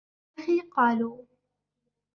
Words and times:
أَخِي 0.39 0.59
قَالُوا 0.59 1.23